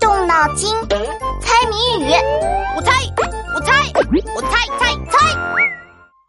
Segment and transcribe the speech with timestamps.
[0.00, 2.10] 动脑筋，猜谜语。
[2.76, 2.92] 我猜，
[3.54, 3.92] 我猜，
[4.34, 5.18] 我猜猜猜。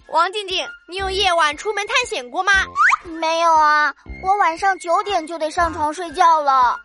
[0.10, 2.52] 王静静，你有夜晚出门探险过吗？
[3.06, 6.76] 没有啊，我晚上九点就得上床睡觉了。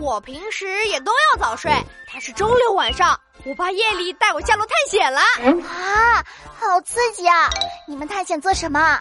[0.00, 1.70] 我平时也都要早睡，
[2.10, 5.20] 但是周六晚上，我爸夜里带我下楼探险了。
[5.68, 6.24] 啊，
[6.58, 7.50] 好刺激啊！
[7.86, 8.98] 你们探险做什么？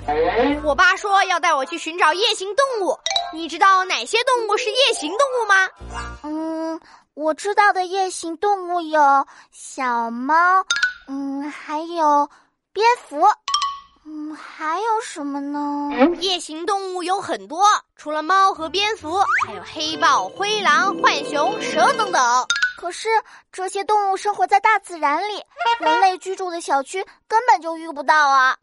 [0.65, 2.99] 我爸说要带我去寻找夜行动物。
[3.31, 5.69] 你知道哪些动物是夜行动物吗？
[6.23, 6.79] 嗯，
[7.13, 10.35] 我知道的夜行动物有小猫，
[11.07, 12.29] 嗯，还有
[12.73, 13.21] 蝙蝠。
[14.05, 15.91] 嗯，还有什么呢？
[16.19, 17.63] 夜行动物有很多，
[17.95, 22.21] 除了猫和蝙蝠，还有黑豹、灰狼、浣熊、蛇等等。
[22.79, 23.09] 可是
[23.51, 25.43] 这些动物生活在大自然里，
[25.81, 28.55] 人类居住的小区根本就遇不到啊！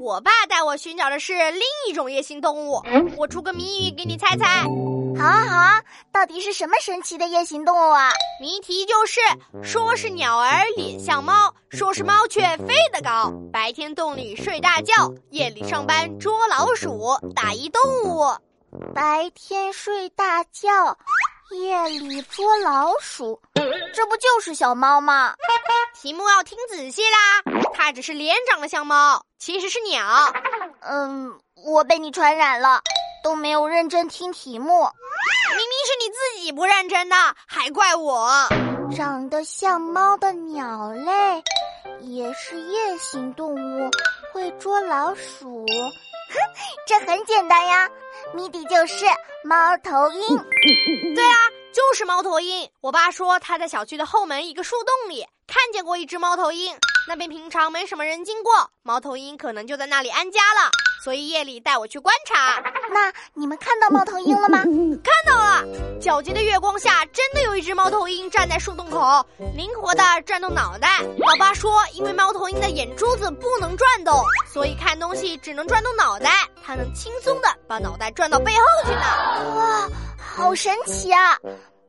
[0.00, 2.82] 我爸带我寻找的是另一种夜行动物，
[3.16, 4.64] 我出个谜语给你猜猜。
[5.16, 5.80] 好啊好啊，
[6.10, 8.10] 到底是什么神奇的夜行动物啊？
[8.40, 9.20] 谜题就是：
[9.62, 14.92] 说是鸟儿脸像猫，说是猫却飞得高，白天洞里睡大觉，
[15.30, 18.26] 夜里上班捉老鼠，打一动物。
[18.92, 20.98] 白天睡大觉。
[21.54, 23.40] 夜里捉老鼠，
[23.94, 25.34] 这不就是小猫吗？
[25.94, 27.42] 题目要听仔细啦，
[27.74, 30.32] 它只是脸长得像猫，其实是鸟。
[30.80, 31.32] 嗯，
[31.64, 32.80] 我被你传染了，
[33.22, 34.66] 都没有认真听题目。
[35.56, 38.48] 明明是你自己不认真的，还怪我。
[38.96, 41.42] 长得像猫的鸟类，
[42.00, 43.90] 也是夜行动物，
[44.32, 45.64] 会捉老鼠。
[46.32, 46.38] 哼，
[46.86, 47.88] 这很简单呀，
[48.34, 49.04] 谜底就是
[49.44, 50.36] 猫头鹰。
[51.14, 51.36] 对啊，
[51.72, 52.68] 就是猫头鹰。
[52.80, 56.74] 我爸说他在小区的后门一个树洞里看见过一只猫头鹰，
[57.06, 60.70] 那边平常没什么人经过，猫头鹰可能就在那里安家了，
[61.04, 62.62] 所以夜里带我去观察。
[62.90, 64.58] 那你们看到猫头鹰了吗？
[64.58, 65.12] 看
[66.02, 71.00] 皎洁的月光下，真的有一只猫头鹰站在树洞口，灵活的转动脑袋。
[71.16, 74.20] 老爸说，因为猫头鹰的眼珠子不能转动，
[74.52, 79.54] 所以看东西只能转动脑袋，它能轻松的把脑袋转到背后去呢。
[79.54, 79.88] 哇！
[80.18, 81.38] 好神奇啊！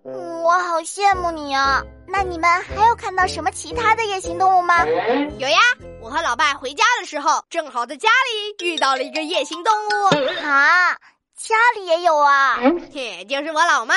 [0.04, 1.82] 我好羡慕你啊！
[2.08, 4.86] 那你们还有看到什么其他的夜行动物吗？
[5.40, 5.58] 有呀，
[6.02, 8.10] 我和老爸回家的时候，正好在家
[8.60, 10.46] 里遇到了一个夜行动物。
[10.46, 10.98] 啊，
[11.44, 12.58] 家里也有啊？
[12.94, 13.96] 嘿，就是我老妈，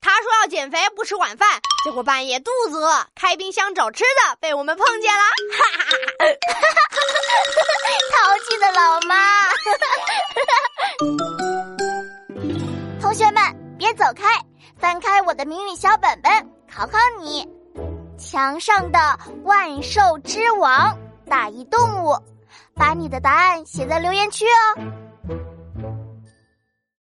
[0.00, 5.18] 她说要减肥不吃晚饭，结果半夜肚子饿，开冰箱找吃的，被我们碰见了。
[5.18, 5.98] 哈哈哈哈
[6.90, 6.96] 哈！
[8.12, 9.16] 淘气的老妈。
[13.00, 13.42] 同学们。
[13.76, 14.40] 别走开，
[14.78, 16.32] 翻开我的谜语小本本，
[16.72, 17.44] 考考你：
[18.16, 20.96] 墙上的万兽之王，
[21.28, 22.16] 打一动物，
[22.72, 24.78] 把你的答案写在留言区哦。